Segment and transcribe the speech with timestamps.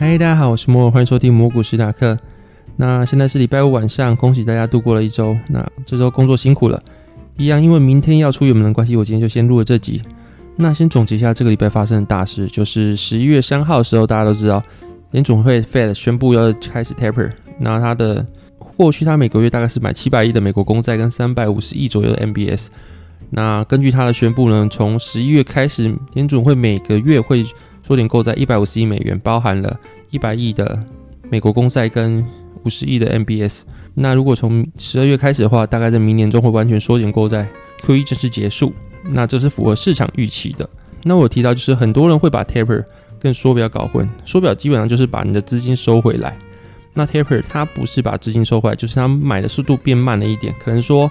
[0.00, 2.16] 嗨，大家好，我是摩尔，欢迎收听蘑菇史塔克。
[2.76, 5.36] 那现在是礼拜五晚上，恭喜大家度过了一周。
[5.46, 6.82] 那这周工作辛苦了，
[7.36, 10.00] 一样，因为明天要出远门的关系，我今天就先录了这集。
[10.56, 14.62] 那先总结一下这个礼拜发生的大事，就是十一月三号的时候，大家都知道
[15.10, 18.26] 联总会 Fed 宣布要开始 Taper，那它的
[18.78, 22.68] 过去它每个月大概是买七百亿的美国公债跟三百五十亿左右的 MBS。
[23.28, 27.44] 那根据它的宣布呢，从十一月开始，联总会每个月会
[27.82, 29.78] 缩减购债一百五十亿美元，包含了
[30.10, 30.78] 一百亿的
[31.28, 32.24] 美国公债跟
[32.64, 33.62] 五十亿的 MBS。
[33.94, 37.48] 那如果从十二月开始的话，大概在明年中会完全缩减购债
[37.82, 38.72] ，Q1 正式结束。
[39.02, 40.68] 那这是符合市场预期的。
[41.02, 42.84] 那我提到就是很多人会把 Taper
[43.18, 46.36] 跟缩表搞混，缩表基本上就是把你的资金收回来。
[46.92, 50.54] 那 Taper 它不是把资金收回来，就是它买的速度变慢了一点。
[50.62, 51.10] 可能说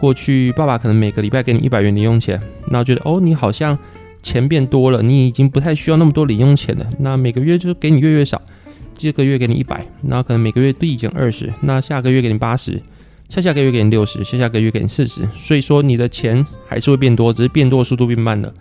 [0.00, 3.78] 过去爸爸可能每个礼拜给你一百元零用钱，那觉得哦你好像。
[4.22, 6.86] 钱变多了，你已经不太需要那么多零用钱了。
[6.98, 8.40] 那每个月就给你月月少，
[8.94, 12.82] 这个月给你一百，然后可能每个月递减二十，那下个月给你八十，
[13.28, 15.28] 下下个月给你六十，下下个月给你四十。
[15.36, 18.52] 所以说你的钱还是会变多，只是变多的速度变慢了。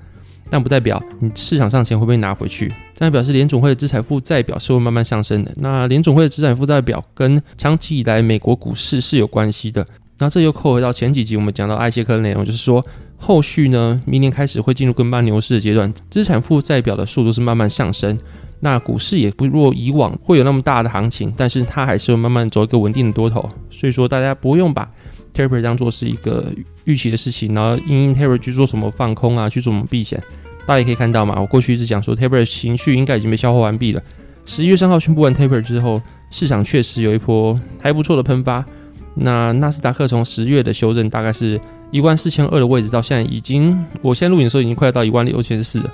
[0.49, 5.51] 但不代表你市场上钱会不会拿回去，但表示联总会的资产负债表是会慢慢上升的。
[5.57, 9.85] 那联总会的资产负债表跟长期以来美国股市是有关系的。
[10.19, 12.85] 那这又扣回到前几集我们讲到艾谢克的内容，就是说。
[13.19, 18.17] 后续呢，明年开始会进入跟班牛市的阶段，资产负债表的速度是慢慢上升。
[18.59, 23.47] 那股市也不若以往会有那么大的行情，但是它还是会慢慢走一个稳定的多头。
[23.69, 24.89] 所以说，大家不用把
[25.33, 26.51] taper 当做是一个
[26.85, 30.21] 预期的事情，然后因 taper 去做什么放空啊，去做什么避险。
[30.65, 34.01] 大家也可以看到嘛，我过去一直讲说 taper 情绪应该已经被消化完毕了。
[34.45, 38.65] 十一月三号宣布完 taper 之后，市场确实有一波还不错的喷发。
[39.13, 41.59] 那纳斯达克从十月的修正大概是。
[41.89, 45.91] 一万四千二的位置到现在已经，我现在录影的时候已经快要到一万六千四了。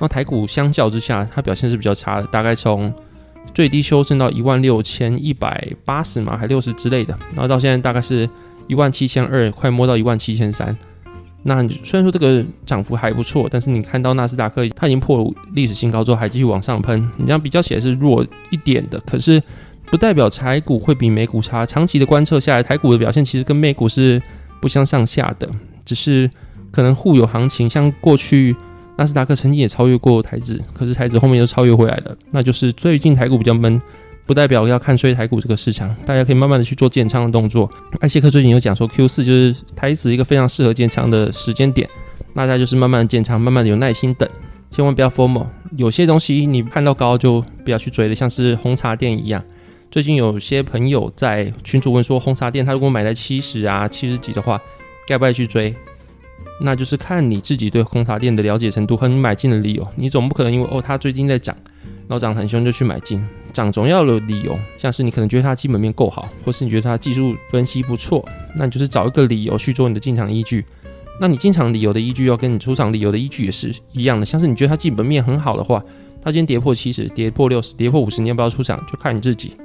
[0.00, 2.92] 那台股相较之下，它表现是比较差的，大概从
[3.52, 7.16] 最低修正到一万六千一百八十嘛，还六十之类的。
[7.34, 8.28] 然后到现在大概是
[8.66, 10.76] 一万七千二，快摸到一万七千三。
[11.42, 18.98] 那虽然说这个涨幅还不错，但是你看到纳斯达克它已经破了历史新高之后，还继续往上喷，你这样比较起来是弱一点的。
[19.00, 19.40] 可是
[19.84, 21.66] 不代表台股会比美股差。
[21.66, 24.20] 长期的观测下来，台股的表现其实跟美股是。
[24.64, 25.46] 不相上下的，
[25.84, 26.30] 只是
[26.70, 27.68] 可能互有行情。
[27.68, 28.56] 像过去
[28.96, 32.16] 纳斯达克曾经也超越过台指，可是台指后面又超越回来了。
[32.30, 33.78] 那就是最近台股比较闷，
[34.24, 35.94] 不代表要看衰台股这个市场。
[36.06, 37.70] 大家可以慢慢的去做建仓的动作。
[38.00, 41.86] 艾谢克最近有讲说，Q 四就是台指一个非常适合建仓的时间点。
[42.34, 44.26] 大家就是慢慢的建仓，慢慢的有耐心等，
[44.70, 45.46] 千万不要 formal。
[45.76, 49.44] 有些东西你看到高就不要去追了，像是红茶店一样。
[49.94, 54.60] 最近有些朋友在群主问说，红茶店他如果买在七十啊、七十几的话，
[55.06, 55.72] 该不该去追？
[56.60, 59.86] 那就是看你自己对红茶店的了解程度和你买进的理由。
[59.94, 61.56] 你总不可能因为哦，它最近在涨，
[62.08, 63.24] 然后涨很凶就去买进。
[63.52, 70.66] 涨总要有理由，像是你可能觉得它基本面够好，或是你觉得它技术分析不错，那你就是找一个理由去做你的进场依据。
[71.20, 74.26] 那你进场理由的依据要跟你出场理由的依据也是一样的。
[74.26, 75.80] 像是你觉得它基本面很好的话，
[76.20, 78.84] 它今天跌破七十、跌破六十、跌破五十，你要不要出场？
[78.90, 79.56] 就看你自己。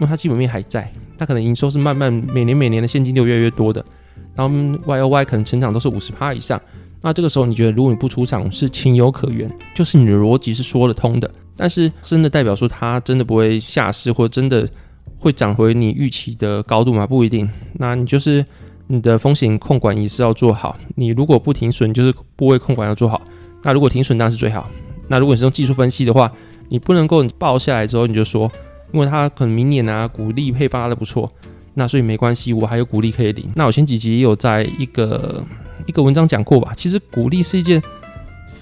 [0.00, 3.84] 因为它基本面还在，它可能营收是慢慢每年每年的现金流越来越多的，
[4.34, 6.58] 然后 Y O Y 可能成长都是五十趴以上，
[7.02, 14.66] 那这个时候你觉得如果你不出场是情有可原，就是你的逻辑是说得通的，但是真的代表说它真的不会下市或者真的
[15.18, 17.06] 会涨回你预期的高度吗？
[17.06, 18.42] 不一定，那你就是
[18.86, 23.20] 你的风险控管也是要做好，你如果不停损就是部位控管要做好，
[23.62, 24.66] 那如果停损当然是最好，
[25.08, 26.32] 那如果你是用技术分析的话，
[26.70, 28.50] 你不能够爆下来之后你就说。
[28.92, 31.30] 因为它可能明年啊股利配发的不错，
[31.74, 33.48] 那所以没关系，我还有股利可以领。
[33.54, 35.44] 那我前几集也有在一个
[35.86, 37.82] 一个文章讲过吧，其实股利是一件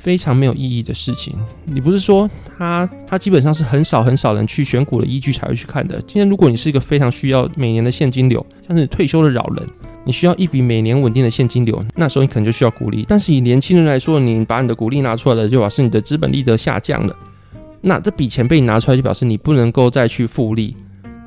[0.01, 1.35] 非常没有意义的事情。
[1.65, 6.01] 你不是说它它基本上是很少很少人去选股的依据才会去看的。
[6.03, 9.67] 今天如果你是一个非常需要每年的现金流，像是退休的老人，
[10.05, 13.05] 你需要一笔每年稳定的现金流，那时候你可能就需要股利。
[13.09, 17.17] 但是以年轻人来说，你把你的股利拿出来了，就表示你的资本利得下降了。
[17.81, 20.77] 那这笔钱被你拿出来，就表示你不能够再去复利，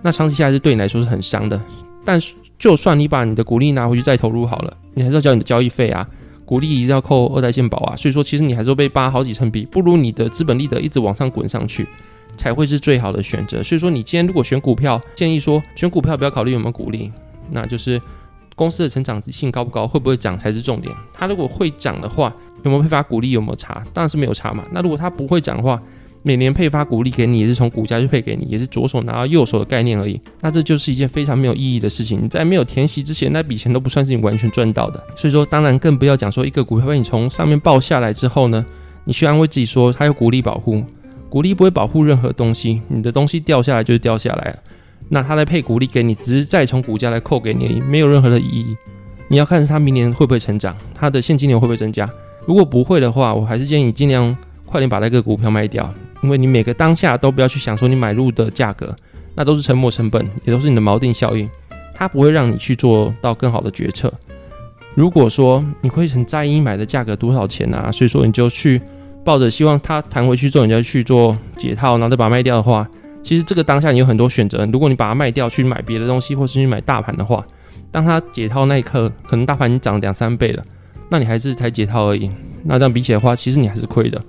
[0.01, 1.59] 那长期下来是对你来说是很伤的。
[2.03, 6.07] 但是，就算你把你的股利拿回去再投入好了，你还是要交你的交易费啊，
[6.45, 7.95] 股利一定要扣二代健保啊。
[7.95, 11.87] 所以说，其实你还是会被扒好几层皮，不如你的资本利得一直往上滚上去，
[12.35, 13.61] 才会是最好的选择。
[13.63, 17.11] 所以说，你今天如果选股票，建议说选股票不要考虑有没有股利，
[17.51, 18.01] 那就是
[18.55, 20.93] 公司的成长性高不高，会不会涨才是重点。
[21.13, 22.33] 它如果会涨的话，
[22.63, 23.83] 有没有配发股利有没有差？
[23.93, 24.63] 当然是没有差嘛。
[24.71, 25.81] 那如果它不会涨的话，
[26.23, 30.19] 每年配发股利给你，也是从股价去配给你，也是左手拿到右手的概念而已。
[30.41, 32.23] 那这就是一件非常没有意义的事情。
[32.23, 35.03] 你在没有填息之前，那笔钱都不算是你完全赚到的。
[35.15, 38.65] 所以说，当然更不要讲说一个股票被你从上面爆下来之后呢，
[39.03, 40.83] 你去安慰自己说它有股利保护。
[41.29, 44.59] 股利不会保护任何东西，你的东西掉下来就是掉下来了。
[45.09, 48.75] 那它来配股利给你，只是再从股价来扣给你，没有任何的意义。
[49.27, 52.09] 你要看它明年会不会成长，它的现金流会不会增加。
[52.45, 54.35] 如果不会的话，我还是建议你尽量
[54.65, 58.95] 快点把那个股票卖掉，因为你每个当下都不要去想说你买入的价格，
[59.35, 61.49] 那都是沉没成本，也都是你的锚定效应，
[61.93, 64.13] 它不会让你去做到更好的决策。
[64.93, 68.81] 如果说你会很在意买的价格多少钱啊，所以说你就去
[69.23, 72.87] 抱着希望它弹回去之后，你再去做解套，然后再把它卖掉的话，
[73.23, 74.65] 其实这个当下你有很多选择。
[74.65, 77.45] 如果你把它卖掉去买别的东西，或是去买大盘的话，
[77.89, 80.63] 当它解套那一刻，可能大盘已经涨两三倍了，
[81.09, 82.29] 那你还是才解套而已。
[82.63, 84.21] 那这样比起来的话，其实你还是亏的。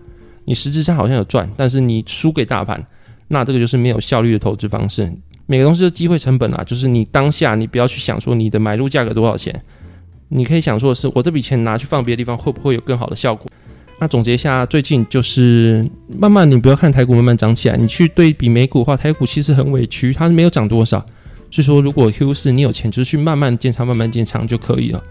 [0.45, 2.85] 你实质上好像有赚，但是你输给大盘，
[3.29, 5.13] 那这个就是没有效率的投资方式。
[5.47, 9.63] 每个东西的机会成本啊，就是你当下你不要去想说你的买入价格多少钱。
[10.29, 13.51] 你可以想说的是，我这笔钱拿去放别的地方，会不会有更好的效果？
[13.99, 15.87] 那总结一下，最近就是
[16.19, 20.99] 慢慢，你不要看台股慢慢涨起来，你去对比美股的话，台股其实很委屈，它是没有涨多少。
[21.51, 25.03] 所以说，如果 Q 四你有钱，就是去慢慢建仓，慢慢建仓就可以了。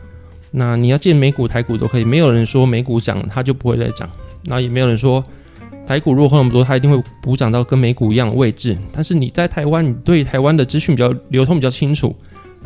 [0.49, 4.09] 那你要建美股、台股都可以，没有人说美股涨它就不会再涨，
[4.45, 5.23] 那也没有人说
[5.85, 8.77] 台股落后那么多，它一定会补涨到跟美股一样的位置。
[8.91, 12.15] 但是你在台湾，你对台湾的资讯比较流通比较清楚。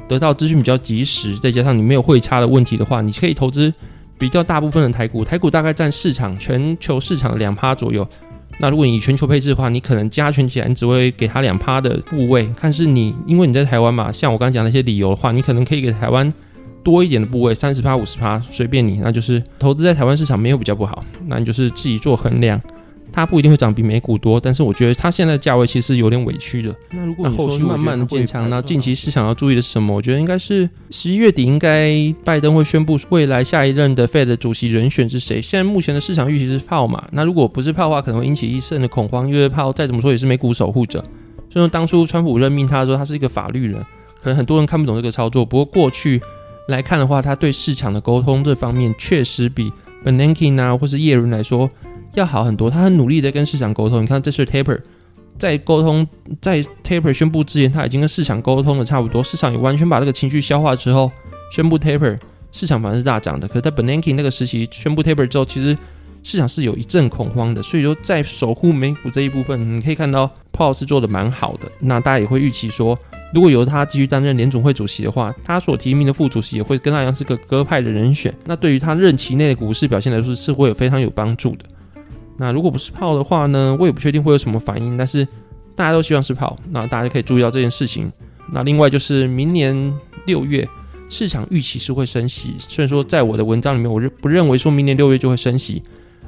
[0.07, 3.74] 得到资讯比较及时，再加上你没有汇差的问题的话，你可以投资
[4.19, 5.25] 比较大部分的台股。
[5.25, 8.07] 台股大概占市场全球市场两趴左右。
[8.60, 12.48] 那如果你以全球配置的话，你可能加权起来，你只会给它两趴的部位。
[12.56, 16.31] 看是你因为你在台湾嘛，像我刚讲那些理由的话，你可能可以给台湾
[16.85, 18.99] 多一点的部位，三十趴、五十趴，随便你。
[19.03, 22.61] 那就是投资在台湾市场没有比较不好，那你就是自己做衡量。
[23.11, 26.75] 它不一定会涨比美股多，但是我觉得它现在价位其实有点委屈的。
[26.91, 29.95] 那如果后续慢慢的建强，那近期市场要注意的是什么？
[29.95, 35.41] 我觉得应该是十一月底，应该拜登会宣布未来下一任的 Fed 主席人选是谁。
[35.41, 37.07] 现在目前的市场预期是炮嘛？
[37.11, 40.99] 那如果不是炮的话，可能会引起一阵的恐慌，因为炮再怎么说也是美股守护者。
[41.49, 43.81] 所以说当初川普任命他的时候，他是一个法律人，
[44.21, 45.45] 可能很多人看不懂这个操作。
[45.45, 46.19] 不过过去
[46.67, 49.71] 来看的话，他对市场的沟通这方面确实比
[50.03, 51.69] Bernanke 啊或是叶伦来说。
[52.15, 54.01] 要好很多，他很努力的跟市场沟通。
[54.01, 54.79] 你看，这是 Taper
[55.38, 56.07] 在沟通，
[56.39, 61.12] 在 Taper 宣布之前，他已经跟市场沟通的差不多，市场也完全把这个情绪消化之后，
[61.51, 62.17] 宣布 Taper，
[62.53, 63.45] 市场反而是大涨的。
[63.50, 65.77] 可是，在 Benanke 那个时期宣布 Taper 之后，其实
[66.23, 67.61] 市场是有一阵恐慌的。
[67.61, 71.69] 所以说，在守护美股这一部分，你可以看到 Paul 是做的蛮好的。
[71.81, 72.97] 那大家也会预期说，
[73.35, 78.33] 如果由他继续担任联总会主席的话，他所提名的副主席也会跟他一样是个鸽派的人选。
[78.45, 81.65] 那对于他任期内的股市表现来说，是会有非常有帮助的。
[82.37, 83.75] 那如果不是炮的话呢？
[83.77, 85.27] 我也不确定会有什么反应，但是
[85.75, 88.09] 大家都希望是炮，那大家可以注意到这件事情。
[88.53, 89.93] 那另外就是明年
[90.25, 90.65] 六月
[91.09, 95.83] 市场预期是会升息，虽然说在我的文章里面，我认不认为说明年六月就会升息，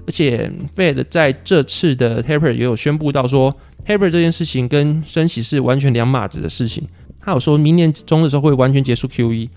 [0.08, 3.54] 而且 Fed 在这次的 Taper 也有宣布到说
[3.86, 6.88] Taper 这件事情跟升息是完全两码子的事情。
[7.20, 9.50] 他有说明年中的时候会完全结束 QE，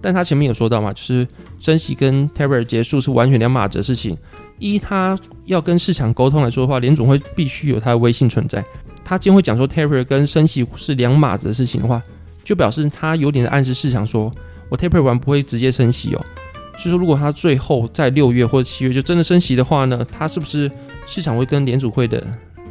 [0.00, 1.26] 但他前面有说到嘛，就是
[1.58, 4.16] 升息跟 Taper 结束是完全两码子的事情。
[4.60, 8.64] 一，他要跟市场沟通来说的话，联总会必须有他的威信存在。
[9.04, 12.00] 他今天会讲说 taper 跟升息是两码子的事情的话，
[12.44, 14.32] 就表示他有点暗示市场说，
[14.68, 16.24] 我 taper 完不会直接升息哦。
[16.76, 20.70] 所以说，如果他最后在六月或者七月就真的升息的话呢，他是不是
[21.06, 22.26] 市场会跟联储会的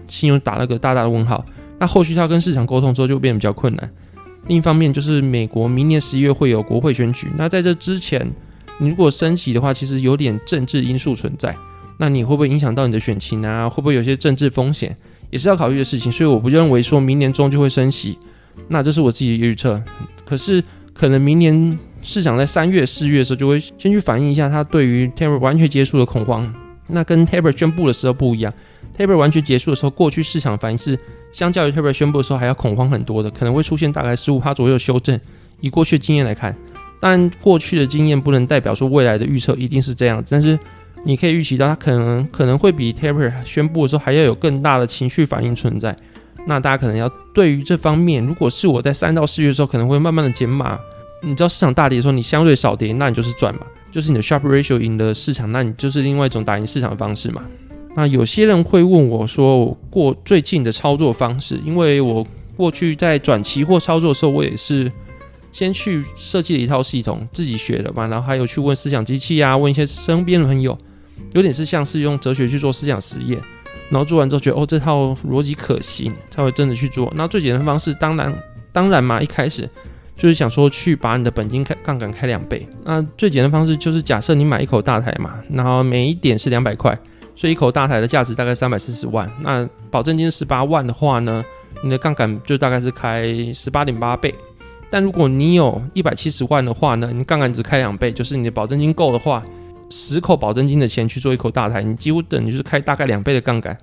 [0.07, 1.43] 信用打了个大大的问号？
[1.79, 3.91] 那后续他跟市场沟通之后就变得比较困难。
[4.47, 8.25] 另一方面，就是美国明年十一月会有国会选举，那在这之前，
[8.77, 11.55] 你如果升息的话，其实有点政治因素存在。
[11.97, 13.67] 那你会不会影响到你的选情啊？
[13.67, 14.95] 会不会有些政治风险，
[15.31, 16.11] 也是要考虑的事情。
[16.11, 18.19] 所以我不认为说明年中就会升息，
[18.67, 19.81] 那这是我自己的预测。
[20.25, 26.53] 可是可能明年市场在三月、四月的时候就会先去反映一下它对于 Taper 完全结束的恐慌。
[26.87, 28.53] 那跟 Taper 宣布的时候不一样
[28.95, 30.97] ，Taper 完全结束的时候，过去市场反应是
[31.31, 35.19] 相较于 Taper 宣布的时候还要恐慌很多的，可能会出现大概十五趴左右修正。
[35.59, 36.55] 以过去的经验来看，
[36.99, 40.57] 但过去的经验不能代表说未来的预测一定是这样，但是。
[41.07, 45.95] 你可以预期到，它可能可能会比 Taper 宣布的时候还要有更大的情绪反应存在。
[46.47, 50.79] 那大家可能要对于这方面，如果是我在三到四月的时候，可能会慢慢的减码。
[51.21, 57.43] 你知道市场大跌的时候，你相对少跌，那你就是赚嘛，就是你的 Sharp Ratio 赢的市场，那你就是另外一种打赢市场的方式嘛。
[57.95, 64.91] 那有些人会问我说，我过最近的操作方式，因为我过去在转期货操作的时候，我也是。
[65.51, 70.77] 先去设计了一套系统，自己学的嘛，然后还有去问思想机器啊，问一些身边的朋友，
[71.31, 73.39] 有点是像是用哲学去做思想实验，
[73.89, 77.09] 然后做完之后觉得哦这套逻辑可行，才会真的去做。
[77.15, 78.37] 那最简单的方式，当然
[78.73, 79.69] 当然嘛，一开始
[80.15, 82.67] 就是想说去把你的本金开杠杆开两倍。
[82.83, 86.97] 那最简单方式就是假设你买一口大台嘛，然后每一点是两百块，
[87.35, 89.29] 所以一口大台的价值大概三百四十万。
[89.41, 91.43] 那保证金十八万的话呢，
[91.83, 94.33] 你的杠杆就大概是开十八点八倍。
[94.89, 99.43] 但如果你有一百七十万的话呢，你杠杆只开两倍，就是你的保证金够的话，
[99.89, 103.77] 十口保证金的钱去做一口大台，你几乎等于就是开大概两倍的杠杆。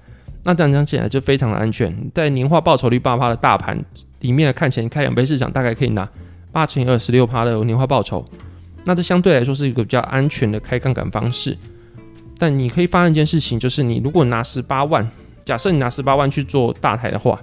[0.44, 3.78] 那这样讲起来就非常的安全，在年化报酬率八趴的大盘
[4.22, 6.08] 里面的看钱，开两倍市场大概可以拿
[6.50, 8.26] 八乘以二十六趴的年化报酬。
[8.84, 11.56] 那这相对来说是一个比较安全的开杠杆方式。
[12.38, 15.08] 但你可以发现一件事情，就是你如果拿十八万，
[15.44, 17.38] 假设你拿十八万去做大台的话。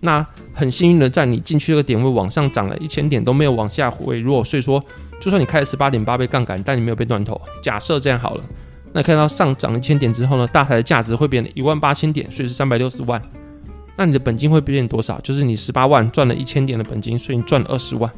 [0.00, 4.78] 那很幸运的，在你进去这个点位往上涨了一千点都没有往下回落，所以说
[5.18, 7.40] 就算你开了十八点八倍杠杆，但你没有被断头。
[7.62, 8.44] 假设这样好了，
[8.92, 13.20] 那看到上涨一千点之后呢，大台的价值会变一万八千点，所以是三百六十万。
[13.96, 15.20] 那你的本金会变多少？
[15.20, 18.10] 就是你十八万赚了一千点的本金，所以你赚了二十万，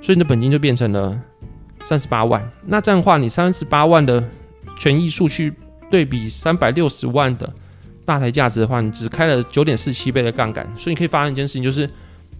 [0.00, 1.20] 所以你的本金就变成了
[1.84, 2.42] 三十八万。
[2.66, 4.22] 那这样的话，你三十八万的
[4.78, 5.52] 权益数去
[5.90, 7.52] 对比三百六十万的。
[8.02, 11.88] 大台价值的话，你只开了九点四七倍的杠杆，所以你可以发现一件事情，就是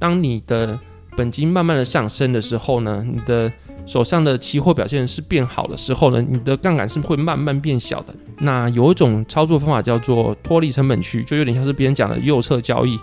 [0.01, 0.77] 当你的
[1.17, 3.53] 本金慢慢的上升的时候呢，你的
[3.87, 8.13] 手上的期货表现是变好的时候呢，你的杠杆是会慢慢变小的。
[8.41, 12.99] 那有一种操作方法叫做脱离成本区，就有点像是别人讲的右侧交易、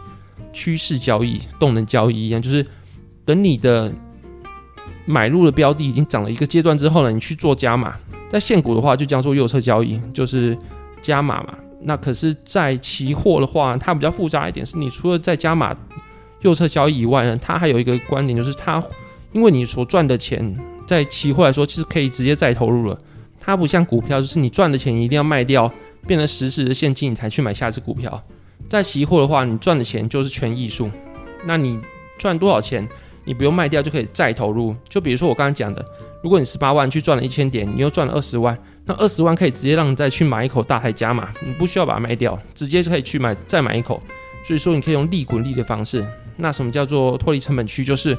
[0.51, 2.65] 趋势交易、动能交易一样，就是
[3.23, 3.93] 等你的
[5.05, 7.95] 买入的标的已经涨了一个阶段之后呢，你去做加码。
[8.29, 10.57] 在现股的话，就叫做右侧交易，就是
[11.01, 11.53] 加码嘛。
[11.81, 15.73] 那可是，在期货的话，它比较复杂一点，是你除了在加码
[16.41, 18.83] 右侧交易以外呢，它还有一个观点，就是它
[19.31, 22.97] 因为你所赚的钱，在期货来说，其实可以直接再投入了。
[23.47, 25.71] 它不像股票，就是你赚的钱一定要卖掉，
[26.05, 28.21] 变成实时的现金，你才去买下一只股票。
[28.69, 30.91] 在期货的话，你赚的钱就是全艺术。
[31.45, 31.79] 那你
[32.19, 32.85] 赚多少钱，
[33.23, 34.75] 你不用卖掉就可以再投入。
[34.89, 35.83] 就比如说我刚刚讲的。
[36.21, 44.01] 如果你十八万去赚了一千点，你又赚了二十万，那二十万可以直接让你再去买一口大台加码，你不需要把它卖掉，直接就可以去买再买一口。
[44.43, 46.05] 所以说你可以用利滚利的方式。
[46.35, 47.85] 那什么叫做脱离成本区？
[47.85, 48.17] 就是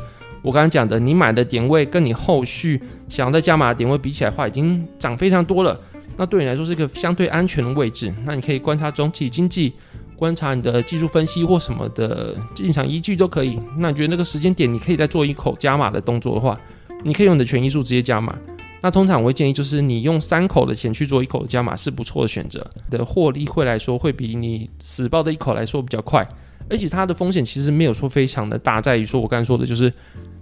[0.48, 5.78] 我刚刚讲的，你买的点位跟你后续想要再加码的点位比起来的话，已经涨非常多了。
[6.16, 8.10] 那对你来说是一个相对安全的位置。
[8.24, 9.74] 那你可以观察总体经济，
[10.16, 13.60] 观察你的技术分析或什么的进场依据都可以。
[13.76, 16.58] 那你觉得那个时间点你可以再做一口加码的动作的话？
[17.04, 18.34] 你可以用你的权益数直接加码，
[18.80, 26.26] 那通常我会建议就是你用三口的钱去做一口的加码是不错的选择，的获利会来说会比你死抱的一口来说比较快，
[26.70, 29.92] 而且它的风险其实没有说非常的大，在于说我刚才说的就是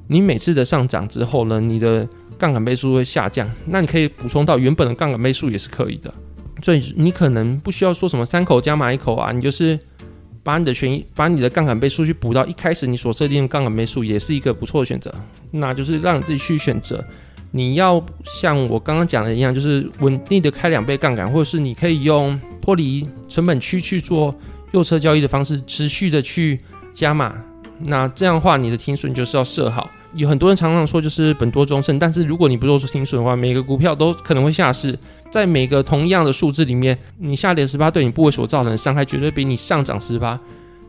[0.07, 2.09] 你每次的上涨之后呢，你的
[2.39, 6.13] 杠杆倍数会下降，那你可以补充到原本的杠杆倍数也是可以的，
[6.63, 9.79] 所以你可能不需要说什么三口加码一口啊，你就是。
[10.47, 15.13] 把你的权益，把你的杠杆倍数去补到一开始你所设定的杠杆倍数，也是一个不错的选择。
[15.51, 17.05] 那就是让你自己去选择，
[17.51, 24.33] 你要像我刚刚讲的一样，就是稳定的开两倍杠杆，或者是你可以用脱离成本区去做
[24.71, 26.61] 右侧交易的方式，持续的去
[26.95, 27.35] 加码。
[27.81, 29.91] 那这样的话，你的停损就是要设好。
[30.15, 34.99] 有很多人常常说就是本多终胜，但是如果你不做出停损的话，每个股票都可能会下市。
[35.31, 40.41] 在每个同样的数字里面，你下跌十八对你部位所造成的伤害，绝对比你上涨十八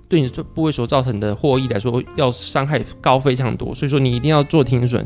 [0.08, 3.76] 对你部位所造成的获益来说要伤害高非常多。
[3.76, 5.06] 所以说你一定要做停损，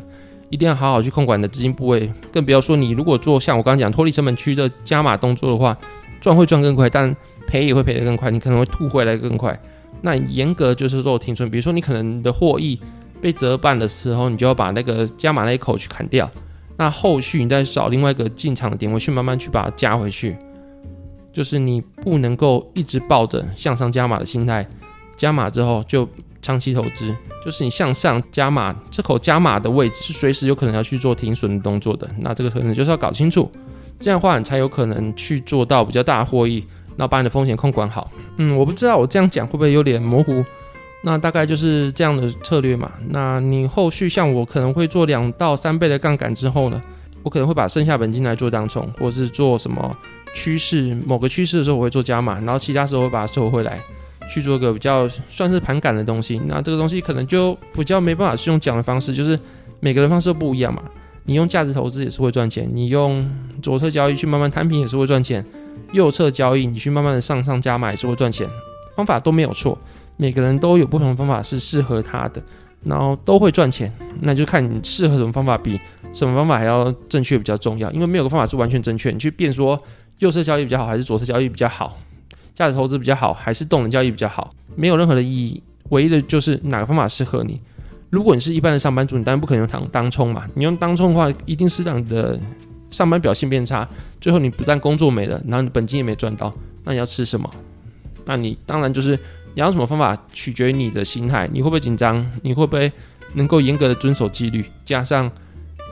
[0.49, 5.75] 一定要好好去控管你的资金部位，更不要说你如果做像我刚刚讲脱离成本区的加码动作的话，
[6.19, 7.15] 赚会赚更快，但
[7.47, 9.59] 赔也会赔得更快，你可能会吐回来更快。
[10.01, 12.79] 那严格就是做停损，比如说你可能的获益。
[13.21, 16.29] 被折半的时候，你就要把那个加码那一口去砍掉。
[16.77, 20.35] 那后续你再找另外一个进场的点位去慢慢去把它加回去。
[21.31, 24.67] 就是你不能够一直抱着向上加码的心态，
[25.15, 26.07] 加码之后就
[26.41, 27.15] 长期投资。
[27.45, 32.09] 就是你向上加码这口加码的位置是随时有可能要去做停损的动作的。
[32.17, 33.49] 那这个可能就是要搞清楚，
[33.99, 36.65] 这样的话你才有可能去做到比较大的获益，
[36.97, 38.11] 那把你的风险控管好。
[38.37, 40.43] 嗯，我不知道我这样讲会不会有点模糊。
[41.03, 42.91] 那大概就是这样的策略嘛。
[43.09, 46.81] 那你后续像我可能会做两到三倍的杠杆之后呢，
[47.23, 49.95] 我可能会把剩下本金来做当冲，或是做什么
[50.33, 53.79] 趋势某个趋势的时候我会做加码，然后其他时候会把它收回来，
[54.29, 56.41] 去做个比较算是盘感的东西。
[56.45, 59.37] 那这个东西可能就比较没办法是用讲的方式，就是
[59.79, 60.81] 每个人方式都不一样嘛。
[61.23, 63.29] 你用价值投资也是会赚钱，你用
[63.61, 65.45] 左侧交易去慢慢摊平也是会赚钱，
[65.91, 68.47] 右侧交易你去慢慢的上上加码也是会赚钱，
[68.95, 69.77] 方法都没有错。
[70.21, 72.39] 每个人都有不同的方法是适合他的，
[72.83, 75.81] 然后都会赚钱，那就看你适合什么方法，比
[76.13, 77.89] 什么方法还要正确比较重要。
[77.89, 79.81] 因为没有个方法是完全正确，你去变说
[80.19, 81.97] 右侧交易比较好，还是左侧交易比较好，
[82.53, 85.63] 价值投资比较好，还是动能交易比较好，没有任何的意义。
[85.89, 87.59] 唯一的就是哪个方法适合你。
[88.11, 90.47] 如果你是一般的上班族，你当然不可能用当当冲嘛。
[90.53, 92.39] 你用当冲的话，一定是让你的
[92.91, 97.49] 上班表现变差，最后你不但工作没了，然后你本金也没赚到，那你要吃什么？
[98.23, 99.17] 那你当然就是
[99.53, 102.25] 你要什么方法，取决于你的心态，你会不会紧张？
[102.41, 102.91] 你会不会
[103.33, 104.65] 能够严格的遵守纪律？
[104.85, 105.29] 加上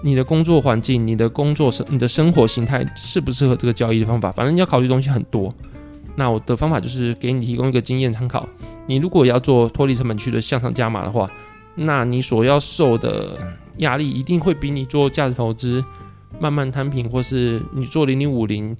[0.03, 4.31] 你的工作环境、你的工作生、你的生活形态适不适合这个交易的方法？
[4.31, 5.53] 反正你要考虑东西很多。
[6.15, 8.47] 那我的方法就是给你提供一个经验参考。
[8.87, 11.29] 你如果要做脱离成本区的向上加码的话，
[11.75, 13.37] 那你所要受的
[13.77, 15.83] 压力一定会比你做价值投资、
[16.39, 18.75] 慢慢摊平，或是你做零零五零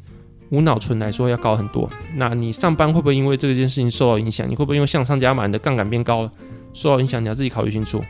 [0.50, 1.89] 无脑存来说要高很多。
[2.15, 4.50] 那你上班会不会因为这件事情受到影响？
[4.50, 6.32] 你会不会因为向上加码你的杠杆变高了
[6.74, 7.24] 受到影响？
[7.24, 8.03] 你要自己考虑清楚，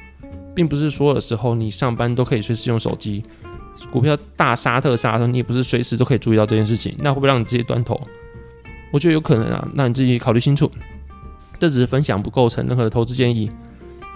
[0.55, 3.23] 并不是所有的时候你上班都可以随时用手机。
[3.91, 6.93] 股票大杀特杀的时候，你也不是随时都可以注意到这件事情。
[6.99, 7.99] 那会不会让你直接断头？
[8.91, 10.69] 我觉得有可能啊，那你自己考虑清楚。
[11.59, 13.49] 这只是分享，不构成任何的投资建议。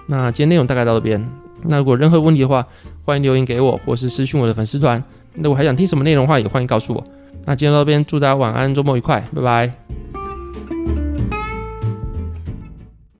[0.07, 1.29] 那今天内容大概到这边。
[1.63, 2.65] 那如果任何问题的话，
[3.05, 5.01] 欢迎留言给我，或是私讯我的粉丝团。
[5.35, 7.03] 那我还想听什么内容的话，也欢迎告诉我。
[7.45, 10.22] 那今天到这边，祝大家晚安，周末愉快，拜拜。